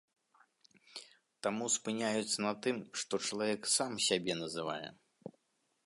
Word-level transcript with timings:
Таму 1.47 1.63
спыняюцца 1.75 2.37
на 2.47 2.53
тым, 2.67 2.77
што 3.03 3.13
чалавек 3.27 3.61
сам 3.77 3.91
сябе 4.09 4.33
называе. 4.45 4.87